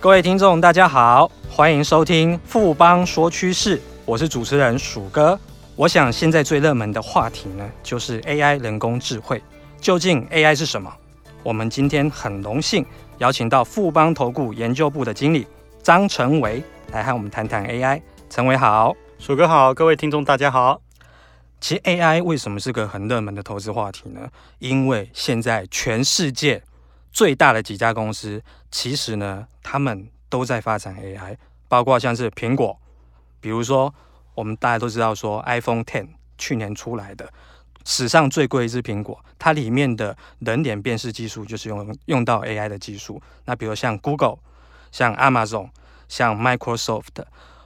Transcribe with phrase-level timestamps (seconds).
[0.00, 5.38] 各位听众，大家好，欢迎收听富邦说趋势，我是主持人鼠哥。
[5.76, 9.42] 我想现在最热门的话题呢，就是 AI 人工智慧。
[9.78, 10.90] 究竟 AI 是什么？
[11.42, 12.82] 我们今天很荣幸
[13.18, 15.46] 邀请到富邦投顾研究部的经理
[15.82, 18.00] 张成维来和我们谈谈 AI。
[18.30, 20.80] 成维好，鼠哥好，各位听众大家好。
[21.60, 24.30] 其实 AI 为什么是个很热门的投资话题呢？
[24.60, 26.62] 因为现在全世界
[27.12, 31.36] 最大的几家公司，其实呢，他们都在发展 AI，
[31.68, 32.78] 包括像是苹果，
[33.40, 33.94] 比如说
[34.34, 36.08] 我们大家都知道说 iPhone Ten
[36.38, 37.32] 去年出来的，
[37.84, 43.20] 史上最贵一支苹果，它里面的人脸辨识技术就是用用到 AI 的技术。
[43.44, 44.38] 那比如像 Google、
[44.90, 45.70] 像 Amazon、
[46.08, 47.24] 像 Microsoft，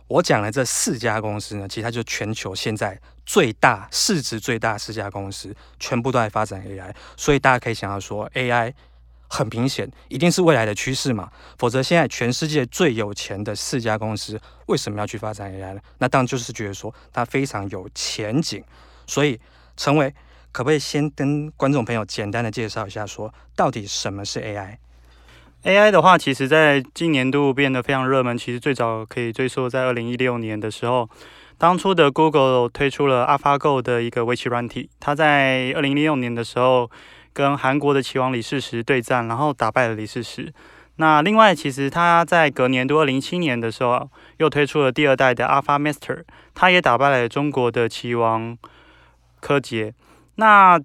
[0.09, 8.73] 我讲的这四家公司呢，其实它就全球现在最大市值最大四家公司，全部都在发展 AI，所以大家可以想要说 AI。
[9.29, 11.29] 很明显，一定是未来的趋势嘛，
[11.59, 15.81] 否则现在全世界最有钱的四家公司为什么要去发展 AI 呢？
[15.99, 18.63] 那当然就是觉得说它非常有前景。
[19.07, 19.39] 所以，
[19.77, 20.15] 成为
[20.53, 28.39] 可不可以先跟观众朋友简单的介绍一下，说到底什么是 AI？AI 的话，其实在今年度变得非常热门。
[28.39, 31.11] 其实最早可以追溯在二零一六年的时候，
[31.59, 36.91] 当初的 Google 推出了 AlphaGo 的一个围棋软体，它在二零一六年的时候。
[37.35, 40.51] 跟韩国的棋王李世石对战，然后打败了李世石。
[40.97, 46.23] 那另外，其实他在隔年度二零一七年的时候，又推出了第二代的 Alpha Master，
[46.55, 48.57] 他也打败了中国的棋王
[49.41, 49.93] 柯洁。
[50.37, 50.81] 那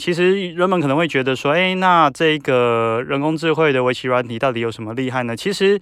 [0.00, 5.36] 其实人们可能会觉得说，哎，那这个人工智慧的围棋软体到底有什么厉害呢？
[5.36, 5.78] 其实。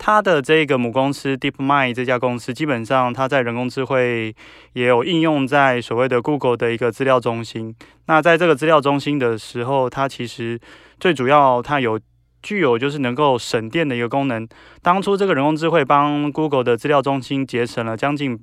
[0.00, 4.32] 它的这个母公司 DeepMind 这家公司，基本上它在人工智慧
[4.74, 7.74] 也有应用在所谓的 Google 的一个资料中心。
[8.06, 10.56] 那在这个资料中心的时候，它其实
[11.00, 11.98] 最主要它有
[12.40, 14.46] 具有就是能够省电的一个功能。
[14.82, 18.38] 当初这个人工智慧帮 Google 的资料中心节省了将近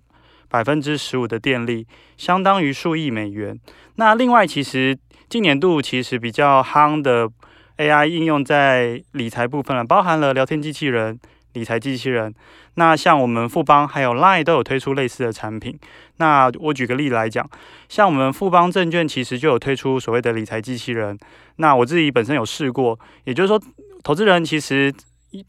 [0.50, 3.58] 百分之十五的电力，相当于数亿美元。
[3.95, 4.98] 那另外，其实
[5.30, 7.30] 今年度其实比较夯的
[7.77, 11.19] AI 应用在理财部分了，包含了聊天机器人。
[11.53, 12.36] 理财机器人，
[12.73, 15.80] 那像我们富邦还有 Line 都有推出类似的产品。
[16.17, 17.49] 那我举个例来讲，
[17.87, 21.17] 像我们富邦证券其实就有推出所谓的理财机器人。
[21.55, 23.57] 那我自己本身有试过，也就是说，
[24.03, 24.93] 投资人其实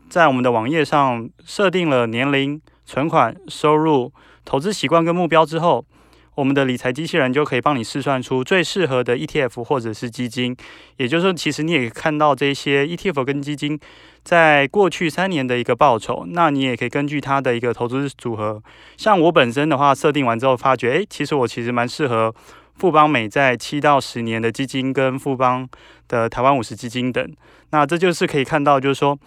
[0.08, 4.12] 在我们的网页上设定了年龄、存款、收入、
[4.44, 5.84] 投资习惯跟目标之后。
[6.36, 10.54] 我们的理财机器人就可以帮你试算出最适合的 ETF 或者是基金，
[10.98, 13.80] 也就是说，其实你也看到这些 ETF 跟基金
[14.22, 18.62] 在过去三年的一个报酬，那你也可以根据它的一个投资组合，
[18.98, 22.34] 像我本身的话，设定完之后发觉，诶，其实我其实蛮适合
[22.74, 25.66] 富邦美债七到十年的基金跟富邦
[26.06, 27.26] 的台湾五十基金等，
[27.70, 29.18] 那这就是可以看到，就是说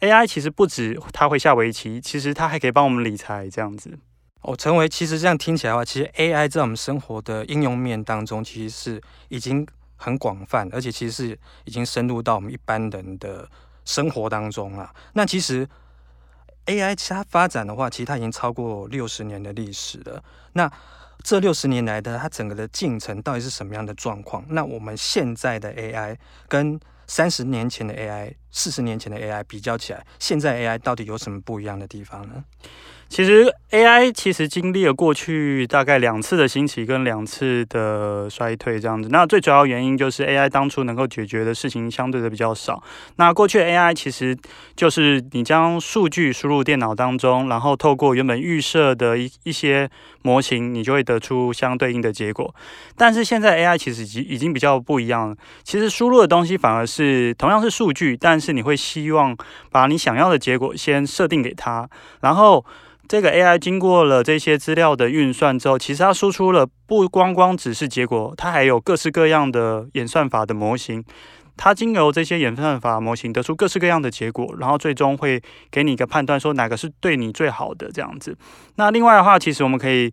[0.00, 3.98] AI 其实不止它会下围棋，其实它还可以帮我们理财这样子。
[4.46, 13.50] 哦，成为其实这样听起来的话，其实 AI 在我们生活的应用面当中，其实是已经很广泛，而且其实是已经深入到我们一般人的
[13.84, 14.94] 生活当中了。
[15.14, 15.68] 那其实
[16.66, 20.22] AI 其它发展的话，其实它已经超过六十年的历史了。
[20.52, 20.70] 那
[21.24, 24.44] 这六十年来的它整个的进程到底是什么样的状况？
[24.50, 26.78] 那我们现在的 AI 跟
[27.08, 32.44] 三十年前的 AI、四十年前的 AI 比较起来，现在 AI 到底有什么不一样的地方呢？
[33.08, 39.08] 其实 AI 其实经历了过去大概两次的兴起跟两次的衰退这样子。
[39.10, 42.82] 那最主要原因就是 AI 当初能够解决的事情相对的比较少。
[43.16, 44.36] 那过去 AI 其实
[44.74, 49.88] 就是你将数据输入电脑当中，然后透过原本预设的一一些
[50.22, 52.54] 模型，你就会得出相对应的结果。
[52.96, 55.36] 但是现在 AI 其实已已经比较不一样了。
[55.62, 59.36] 其实输入的东西反而是同样是数据，但是你会希望
[59.70, 61.88] 把你想要的结果先设定给它，
[62.20, 62.64] 然后。
[63.08, 71.04] 这个 AI 经过了这些资料的运算之后，其实它输出了不光光只是结果，它还有各式各样的演算法的模型。
[71.58, 75.40] 它经由这些演算法模型得出各式各样的结果，然后最终会
[75.70, 78.36] 给你一个判断，说哪个是对你最好的这样子。
[78.74, 80.12] 那另外的话，其实我们可以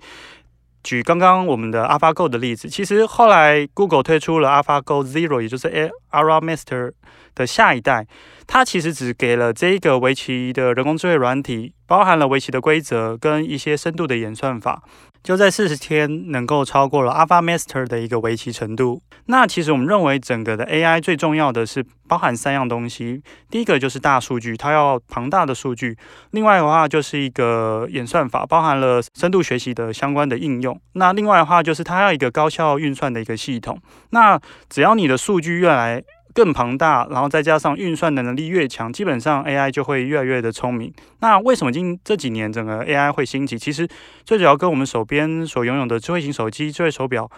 [0.84, 2.70] 举刚刚我们的 AlphaGo 的例子。
[2.70, 6.92] 其实后来 Google 推出了 AlphaGo Zero，也就是 a r a Master
[7.34, 8.06] 的下一代。
[8.46, 14.84] 它其实只给了这个围棋的人工智慧软体，包含了围棋的规则跟一些深度的演算法，
[15.24, 19.02] 就在四十天能够超过了 Alpha Master 的一个围棋程度。
[19.28, 25.96] 那其实我们认为整个的 AI 最重要的是包含三样东西，第一个就是大数据，它要庞大的数据；
[26.32, 33.80] 另外的话就是一个演算法，包含了深度学习的相关的应用；那另外的话就是它要一个高效运算的一个系统。
[34.10, 34.38] 那
[34.70, 36.04] 只要你的数据越来
[36.34, 40.92] 更庞大，然后再加上运算的能力越强，基本上 AI 就会越来越的聪明。
[41.20, 43.58] 那为什么近这几年整个 AI 会兴起？
[43.58, 43.88] 其实
[44.26, 47.30] 最主要跟我们手边所拥有的智慧型手机、智慧手表。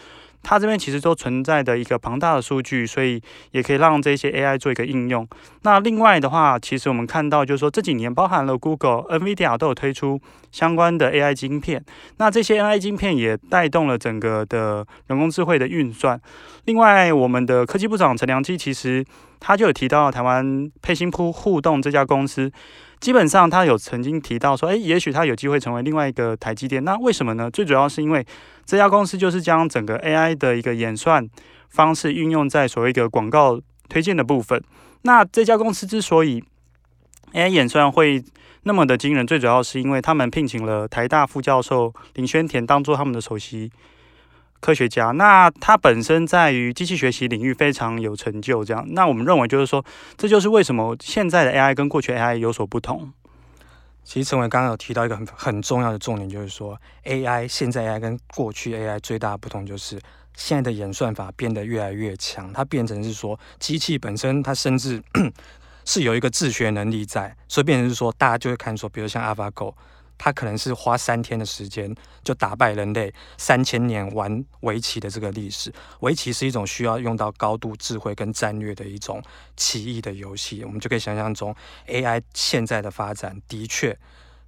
[0.48, 3.20] 它这边其实都存在的一个庞大的数据，所以
[3.50, 5.28] 也可以让这些 AI 做一个应用。
[5.64, 10.22] 那另外的话，其实我们看到就是说这几年包含了 Google、NVIDIA 都有推出
[10.52, 11.84] 相关的 AI 晶片。
[12.18, 16.22] 那这些 AI 晶片也带动了整个的人工智慧的运算。
[16.66, 19.04] 另外，我们的科技部长陈良基其实
[19.40, 22.52] 他就有提到台湾沛兴铺互动这家公司。
[23.00, 26.84] 基本上，他有曾经提到说，诶，也许他有机会成为另外一个台积电。
[26.84, 27.52] 那为什么呢？
[27.52, 28.26] 最主要是因为
[28.66, 31.28] 这家公司就是将整个 AI 的一个演算
[31.70, 33.60] 方式运用在所谓一个广告
[33.90, 34.64] 推荐的部分。
[35.04, 36.44] 那这家公司之所以
[37.34, 38.24] AI 演算会
[38.64, 43.72] 那么的惊人，最主要是因为他们聘请了台大副教授林轩田当做他们的首席。
[44.60, 49.86] 科学家，那他本身在于机器学习领域非常有成就，这样，那我们认为就是说，
[50.18, 53.14] 这就是为什么现在的 AI 跟过去 AI 有所不同。
[54.04, 60.00] 其实陈伟刚刚有提到一个很很重要的重点，就是说 AI 现在 AI 跟过去 AI 最大的不同就是
[60.36, 65.02] 现在的演算法变得越来越强，它变成是说机器本身它甚至
[65.86, 69.74] 是有一个自学能力在，所以变成是说大家就会看说，比如像 AlphaGo。
[70.18, 75.74] 他可能是花三天的时间就打败人类三千年玩围棋的这个历史。
[76.00, 79.22] 围棋是一种需要用到高度智慧跟战略的一种
[79.56, 80.64] 棋艺的游戏。
[80.64, 81.56] 我们就可以想象中
[81.88, 83.98] ，AI 现在的发展的确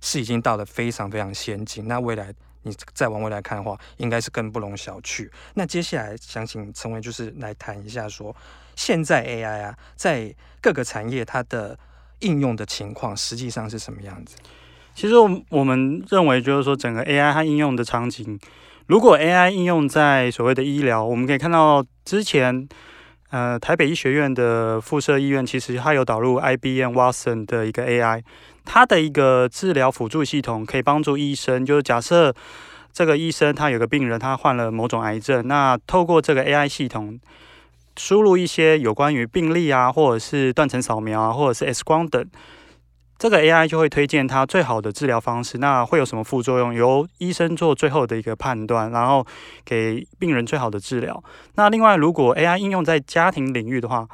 [0.02, 1.88] 是已经到了非常非常先进。
[1.88, 2.34] 那未来
[2.64, 5.30] 你再往未来看的话，应该是更不容小觑。
[5.54, 8.36] 那接下来想请陈伟就是来谈一下说，
[8.76, 11.78] 现在 AI 啊，在各个产业它的
[12.20, 14.36] 应用的情况实际上是什么样子？
[14.98, 15.14] 其实
[15.52, 18.40] 我们认为，就是说整个 AI 它应用的场景，
[18.88, 22.68] 如果 AI 应用在所谓的医疗，我们可以看到之前，
[23.30, 28.24] 呃，台北医学院的附设医院其实它有导入 IBM Watson 的一个 AI，
[28.66, 32.34] 它的一个治疗辅助系统可以帮助医生，就是假设
[32.92, 37.20] 这个医生他有个病人他患了某种癌症，那透过这个 AI 系统
[37.98, 42.28] 输入一些有关于病例啊，或者是断层扫描啊，或者是 X 光等。
[43.18, 46.74] 这个 AI 就会推荐他最好的治疗方式，那会有什么副作用？
[46.74, 49.26] 由医生做最后的一个判断，然后
[49.66, 51.24] 给病人最好的治疗。
[51.56, 54.08] 那另外，如果 AI 应用在家庭领域的话，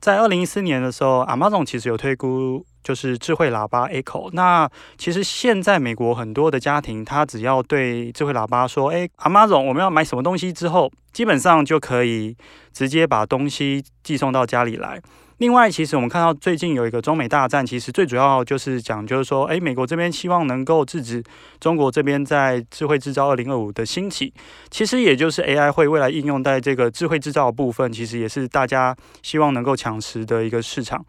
[0.00, 4.30] 在二零一四年的时候，Amazon 其实有推估，就是智慧喇叭 Echo。
[4.32, 12.36] 那其实现在美国很多的家庭，他只要对智慧喇叭说：“哎，Amazon，我们要买什么东西？”之后，基本上就可以
[12.72, 15.02] 直接把东西寄送到家里来。
[15.38, 21.22] 另外，其实我们看到最近有一个中美大战，其实最主要就是讲，就是说，哎，美国这边希望能够制止
[21.60, 24.32] 中国这边在智慧制造二零二五的兴起。
[24.68, 31.04] 其实也就是 AI 会未来应用在这个智慧制造的部分，其实也是大家希望能够抢食的一个市场。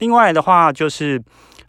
[0.00, 1.18] 另外的话，就是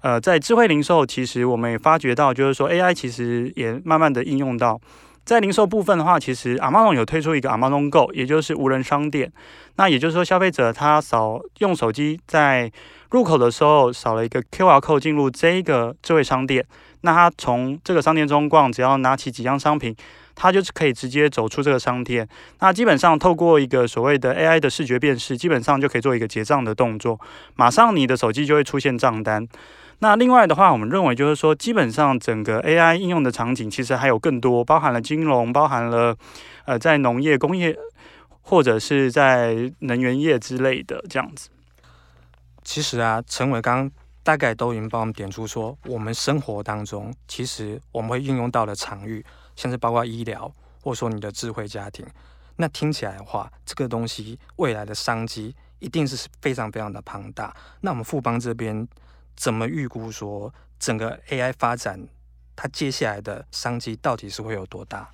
[0.01, 4.77] 呃，在智慧零售，其实我们也发觉到，就是说 AI 其实也慢慢的应用到。
[5.23, 9.31] 在零售部分的话，其实 Amazon 有推出一个 Amazon Go，也就是无人商店。
[9.75, 12.71] 那也就是说，消费者他扫用手机在
[13.11, 16.65] 入口的时候扫了一个 QR code 进入这个智慧商店，
[17.01, 19.95] 那他从这个商店中逛，只要拿起几样商品，
[20.35, 22.27] 他就是可以直接走出这个商店。
[22.59, 27.19] 那基本上透过一个所谓的 AI 的视觉辨识，基本上就可以做一个结账的动作，
[27.55, 29.47] 马上你的手机就会出现账单。
[30.03, 36.17] 那另外的话，我们认为就是说，基本上整个 AI 应用的场景其实还有更多，包含了金融，包含了
[36.65, 37.77] 呃在农业、工业
[38.41, 41.49] 或者是在能源业之类的这样子。
[42.63, 43.91] 其实啊，陈伟刚
[44.23, 49.23] 大概都已经帮我们点出说，我们生活当中其实我们会应用到的场域，
[49.55, 52.03] 像是包括医疗，或者说你的智慧家庭。
[52.55, 57.55] 那听起来的话，这个东西未来的商机一定是非常非常的庞大。
[57.81, 58.87] 那我们富邦这边。
[59.35, 62.07] 怎么预估说整个 AI 发展，
[62.55, 65.09] 它接下来的商机到底是会有多大？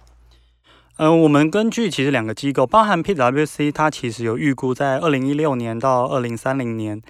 [0.97, 7.01] 呃，我们根据其实两个机构，包含 PwC，它其实有预估在二零一六年到二零三零年，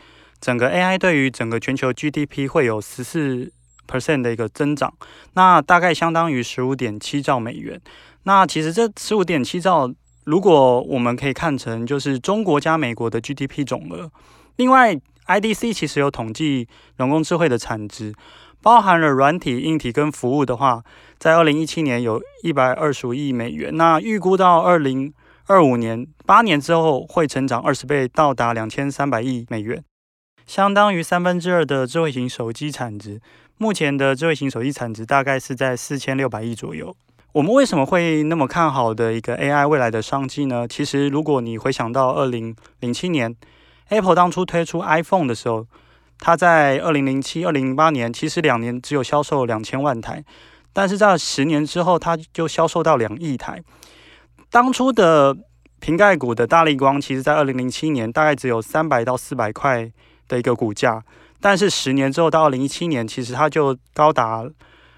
[0.42, 3.52] 整个 AI 对于整个全球 GDP 会有十四
[3.88, 4.94] percent 的一个增长，
[5.34, 7.82] 那大概相当于十五点七兆美元。
[8.24, 9.90] 那其实这十五点七兆，
[10.26, 14.12] 如果我们可以看成就是中国加美国的 GDP 总额，
[14.58, 15.00] 另外。
[15.28, 18.14] IDC 其实有统计人工智慧的产值，
[18.62, 20.82] 包含了软体、硬体跟服务的话，
[21.20, 23.76] 在二零一七年有一百二十五亿美元。
[23.76, 25.14] 那预估到二零
[25.48, 29.84] 二五年，八年之后会成长二十倍，到达两千三百亿美元，
[30.46, 33.20] 相当于三分之二的智慧型手机产值。
[33.58, 36.96] 目前的智慧型手机产值大概是在四千六百亿左右。
[37.34, 40.66] 我们为什么会那么看好的一个 AI 未来的商机呢？
[40.68, 43.36] 其实如果你回想到二零零七年。
[43.90, 45.66] Apple 当初推出 iPhone 的时候，
[46.20, 50.24] 它在二零零七、二零零八年，其实两年只有销售两千万台，
[50.74, 53.64] 但是在十年之后，它就销售到两亿台。
[54.50, 55.36] 当初的
[55.80, 59.92] 瓶盖股的大力光，其实在二零零七年大概只有三百到四百块
[60.28, 61.04] 的一个股价，
[61.40, 64.44] 但是十年之后到二零一七年，其实它就高达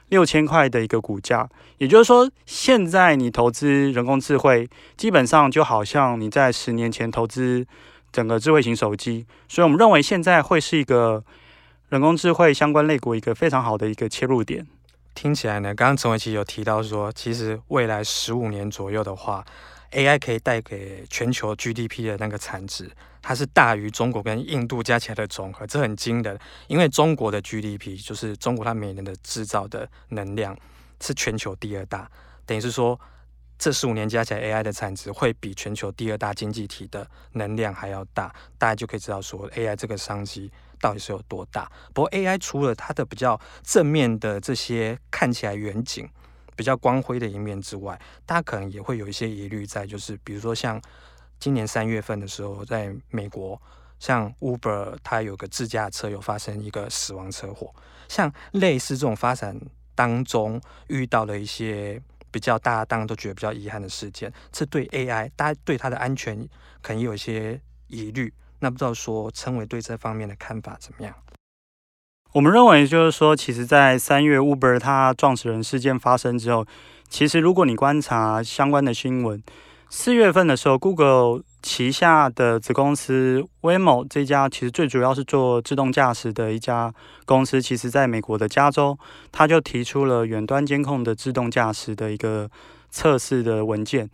[0.08, 1.48] 六千块的一个股价。
[1.78, 7.66] 也就是说，现在你投资人工智慧，基本上就好像你在十年前投资
[8.12, 9.26] 整个智慧型手机。
[9.48, 11.24] 所以我们认为现在会是一个
[11.90, 14.68] 人工智慧相关类股一个非常好的一个切入点。
[15.16, 19.44] 听起来呢，刚刚陈伟奇有提到说，其实未来十五年左右的话
[19.92, 22.90] ，AI 可以带给全球 GDP 的那个产值，
[23.22, 26.40] 它是大于中国跟印度加起来的总和，这很惊人。
[26.68, 30.56] 因为中国的 GDP 就是中国它每年的制造的能量
[31.02, 32.10] 是全球第二大，
[32.46, 32.98] 等于是说
[33.60, 40.52] 这十五年加起来 AI 的产值会比全球第二大经济体的能量还要大，大家就可以知道说 AI 这个商机。
[40.82, 41.70] 到底是有多大？
[41.94, 46.10] 不过 AI 除了它的比较正面的这些看起来远景、
[46.56, 50.82] 比较光辉的一面之外，大家可能也会有一些疑虑在，就是比如说像
[51.38, 53.62] 今年三月份的时候，在美国，
[54.00, 57.76] 像 Uber 它有个自驾车有发生一个死亡车祸，
[58.08, 59.60] 像类似这种发展
[59.94, 66.48] 当中遇到了一些比较大家当然都觉得比较遗憾的事件，这对 AI 大家对它的安全
[66.82, 68.34] 可能有一些疑虑。
[68.60, 71.16] 那不知道说陈伟对这方面的看法怎么样？
[72.34, 76.64] 我们认为就是说，其实，在三月 Uber 它撞死人事件发生之后，
[77.08, 79.42] 其实如果你观察相关的新闻，
[79.92, 86.94] 四月份的时候，Google 旗下的子公司 Waymo 这家其实最主要是做自动驾驶的一家
[87.26, 88.98] 公司，其实在美国的加州，
[89.32, 92.48] 它就提出了远端监控的自动驾驶的一个
[92.92, 94.08] 测试的文件。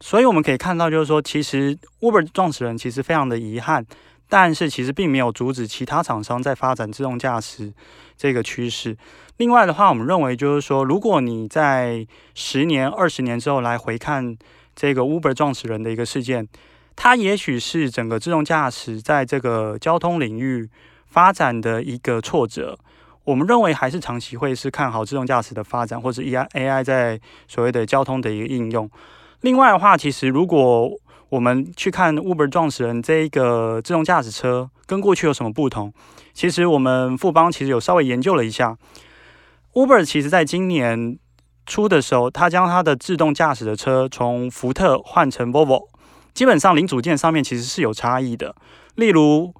[0.00, 3.84] 所以我们可以看到，就是说，其实 Uber 创始人其实非常的遗憾，
[4.28, 7.72] 但是其实并没有阻止其他厂商在发展自动驾驶
[8.18, 8.94] 这个趋势。
[9.38, 14.36] 另外的话，我们认为就是说，如果你在十年、二十年之后来回看
[14.80, 16.46] 这个 Uber 撞死人的一个事件，
[16.94, 20.70] 它也许是整个自动驾驶在这个交通领域
[21.08, 22.78] 发展的一个挫折。
[23.24, 28.88] 我们认为还是长期会是看好自动驾驶的发展，或者 AI AI 在所谓的交通的一个应用。
[29.40, 30.88] 另外的话，其实如果
[31.28, 35.92] 我们去看 Uber 撞死人这一个自动驾驶车跟过去有什么不同，
[36.32, 38.78] 其实我们富邦其实有稍微研究了一下
[39.74, 41.18] ，Uber 其实在今年
[41.68, 45.86] 初的时候，他将他的自动驾驶的车从福特换成 Volvo，
[46.34, 48.56] 基本上零组件上面其实是有差异的。
[48.96, 49.54] 例如，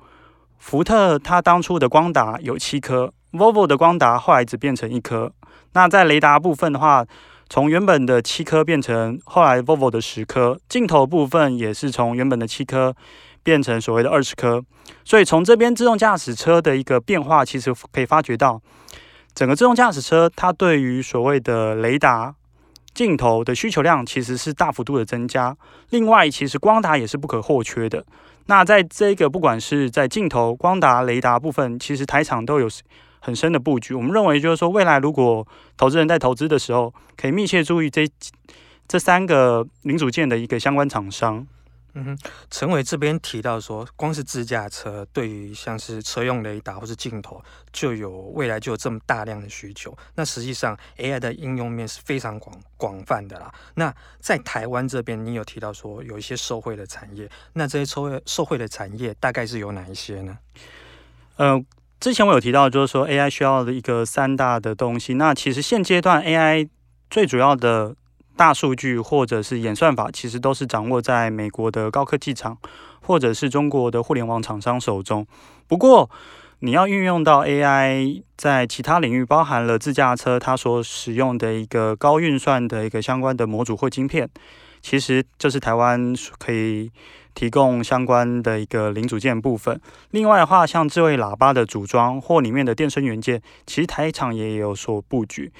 [0.57, 5.33] 福特它当初的光达有七颗，Volvo 的光达后来只变成一颗。
[5.75, 7.05] 那在雷达部分的话，
[7.49, 12.97] 从原本的七颗变成后来 Volvo 的十颗，镜头部分也是从原本的七颗
[13.43, 14.63] 变成所谓的二十颗，
[15.05, 18.61] 所以从这边自动驾驶车的一个变化，其实可以发觉到，
[19.39, 22.35] 整个自动驾驶车它对于所谓的雷达
[22.93, 25.57] 镜头的需求量其实是大幅度的增加。
[25.91, 28.05] 另外，其实光达也是不可或缺的。
[28.47, 32.69] 那在这个不管是在镜头、光达、雷达部分，其实台厂都有。
[33.21, 38.09] 很深的布局，我们认为就是说，未来如果投资人在投资的时候，可以密切注意这
[38.87, 41.45] 这三个零组件的一个相关厂商。
[41.99, 42.19] 嗯哼，
[42.51, 49.97] 陈伟这边提到说，光是自驾车对于像是车用雷达或是镜头，就有未来就有这么大量的需求。
[50.15, 53.53] 那实际上 AI 的应用面是非常广广泛的啦。
[53.75, 60.39] 那在台湾这边，你有提到说有一些受惠的产业，那这些受惠受惠的产业大概是有哪一些呢？
[61.37, 61.65] 呃。
[62.01, 65.15] 之前我有提到，就是说 AI 需要的一个三大的东西。
[65.15, 66.69] 那其实现阶段 AI
[67.11, 67.97] 最主要的
[68.39, 72.57] 大数据或者是演算法，其实都是掌握在美国的高科技厂
[73.03, 75.27] 或者是中国的互联网厂商手中。
[75.67, 76.09] 不过，
[76.61, 84.31] 你要运用到 AI 在其他领域，包含了自驾车它所使用的一个高运算的一个相关的模组或晶片，
[84.81, 86.91] 其实这是台湾可以。
[87.35, 89.81] 提供相关的一个零组件部分。
[90.11, 95.53] 另外的话，像智慧喇叭的组装或里面的电声元件，其实台厂也有所布局。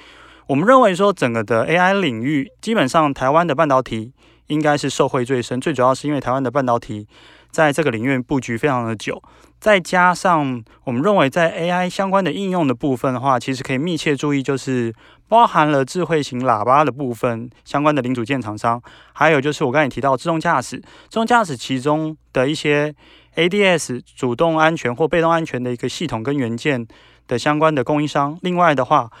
[0.49, 4.11] 我们认为说，整个的 AI 领域，基本上台湾的半导体
[4.47, 5.61] 应该是受惠最深。
[5.61, 7.07] 最主要是因为台湾的半导体
[7.51, 9.21] 在这个领域布局非常的久。
[9.59, 14.91] 再加上我们认为在 AI 相关的应用的部分的话，其实可以密切注意，就是
[15.27, 18.81] 包含了智慧型喇叭的部分相关的零组件厂商，
[19.13, 22.95] 还有就是我刚才提到自动驾驶，自动驾驶其中的一些
[23.35, 26.87] ADS 主动安全或被动安全的一个系统跟元件
[27.27, 28.35] 的相关的供应商。
[28.41, 29.11] 另外的话，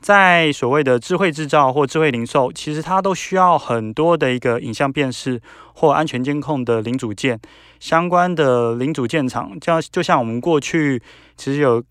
[0.00, 5.40] 在所谓的智慧制造或智慧零售，其实它都需要很多的一个影像辨识
[5.74, 7.40] 或安全监控的零组件，
[7.80, 11.02] 相关的零组件厂，就就像我们过去
[11.36, 11.82] 其实有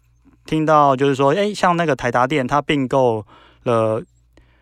[0.45, 3.25] 听到，就是说，诶，像那个台达电，它并购
[3.63, 4.01] 了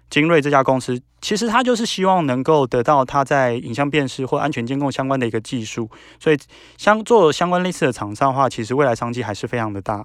[0.10, 5.88] 精锐这家公司，其实它就是希望能够得到它在影像辨识或安全监控相关的一个技术，
[6.20, 6.38] 所以
[6.78, 10.04] 相做相关类似的厂商的话，其实未来商机还是非常的大。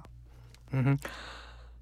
[0.71, 0.99] 嗯哼。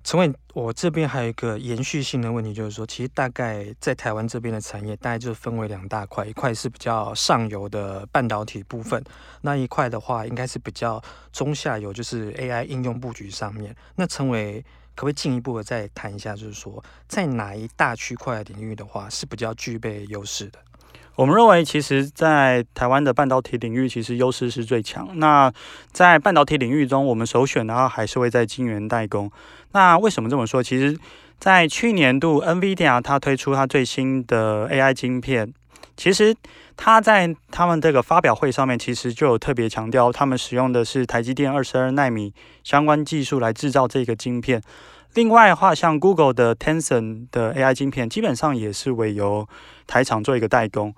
[0.02, 9.04] 陈伟，我这边还有一个延续性的问题，就是说，其实大概在台湾这边的产业，大概就分为两大块，一块是比较上游的半导体部分，
[9.42, 13.76] 那一块的话，应该是比较中下游，就是 AI 应用布局上面。
[13.98, 14.64] 那陈伟
[14.96, 20.60] 可不可以进一步的再谈一下，就是说，在哪一大区块领域的话，是比较具备优势的？
[21.20, 25.10] 我们认为，其实，在台湾的半导体领域，其实优势是最强。
[25.20, 25.52] 那
[25.92, 29.30] 在半导体领域中，我们首选的话，还是会在晶圆代工。
[29.74, 30.64] 那为什么这么说？
[30.64, 30.98] 其实，
[31.38, 35.54] 在去年度，NVIDIA 它推出它最新的 AI 晶片，
[35.98, 36.34] 其实
[36.78, 42.34] 它在他们这个发表会上面，其实就有特别强调，他们使用的是台积电二十二纳米
[42.64, 44.62] 相关技术来制造这个晶片。
[45.16, 49.48] 另外的话，像 Google 的 Tensor 的 AI 晶片，基本上也是为由
[49.88, 50.94] 台厂做一个代工。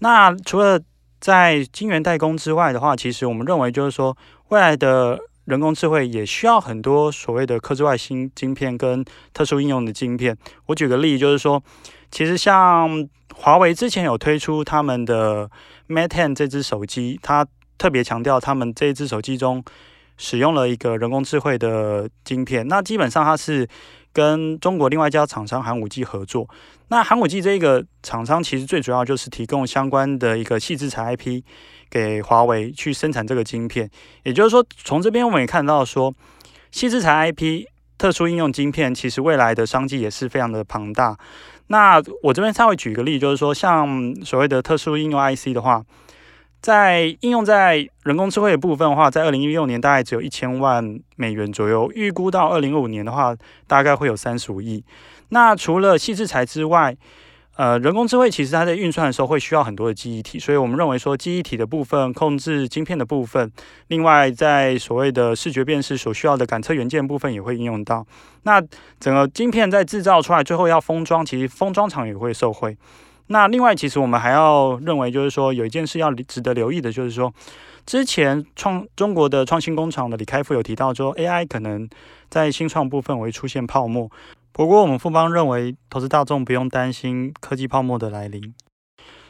[0.00, 0.78] 那除了
[1.18, 4.14] 在晶圆代工之外的话，其实我们认为就是说，
[4.48, 9.02] 未来的人工智慧也需要很多所谓的客制化芯晶片跟
[9.32, 10.36] 特殊应用的晶片。
[10.66, 11.62] 我举个例，就是说，
[12.10, 15.50] 其实像华为之前有推出他们的
[15.88, 17.46] Mate 10这支手机，它
[17.78, 19.64] 特别强调他们这一支手机中。
[20.16, 23.66] 使用了一个人工智慧的晶片，那基本上它是
[24.12, 26.48] 跟中国另外一家厂商寒武纪合作。
[26.88, 31.42] 那寒武纪这一个厂商其实最主要就是提供相关的一个矽智财 IP
[31.90, 33.90] 给华为去生产这个晶片。
[34.22, 36.14] 也就是说，从这边我们也看到说，
[36.72, 37.64] 矽智财 IP
[37.98, 41.16] 特殊应用晶片其实未来的商机也是非常的庞大。
[41.68, 45.82] 那我这边稍微举个例，就是说像所谓的特殊应用 IC 的话。
[46.64, 54.82] 在应用在人工智慧的部分的话，在二零一六年大概只有一千万美元左右，预估到二零二五年的话，大概会有三十五亿。
[55.28, 56.96] 那除了矽智财之外，
[57.56, 63.52] 呃，人工智慧其实它在运算的时候会需要很多的记忆体，所以我们认为说记忆体的部分、控制晶片的部分，
[63.88, 68.06] 另外在所谓的视觉辨识所需要的感测元件部分也会应用到。
[68.44, 68.58] 那
[68.98, 72.74] 整个晶片在制造出来最后要封装，其实封装厂也会受惠。
[73.28, 77.32] 那另外，其实我们还要认为，就是说有一件事要值得留意的，就是说
[77.86, 81.88] 之前创中国的创新工厂的李开复有提到说，AI 可能
[82.28, 84.10] 在新创部分会出现泡沫。
[84.52, 88.54] 不过，我们富邦认为，投资大众不用担心科技泡沫的来临。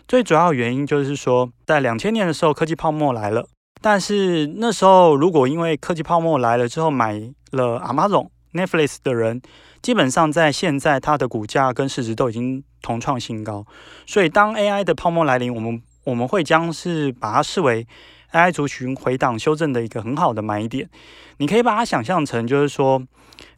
[0.07, 3.46] 最主要原因就是说，在两千年的时候，科技泡沫来了，
[3.80, 7.14] 但是那时候如果因为科技泡沫来了之后买
[7.52, 9.40] 了 Amazon、Netflix 的人，
[9.84, 12.64] 基本上在现在它的股价跟市值都已经。
[12.84, 13.64] 同创新高，
[14.06, 17.86] 所以当 AI 的泡沫来临，我们我们会将是把它视为
[18.32, 20.90] AI 族群回档修正的一个很好的买点。
[21.38, 23.02] 你可以把它想象成，就是说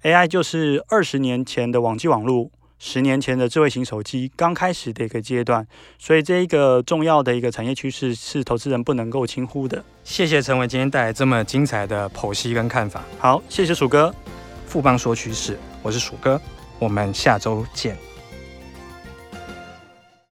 [0.05, 5.67] AI 就是二十年前的网际网络，十年前的智慧型手机刚开始的一个阶段，
[5.99, 9.85] 所以这一个重要的一个产业趋势是投资人不能够轻忽的。
[10.05, 13.03] 谢谢陈伟今天带来这么精彩的剖析跟看法。
[13.19, 14.15] 好，谢谢鼠哥，
[14.69, 16.41] 富邦说趋势，我是鼠哥，
[16.81, 17.97] 我们下周见。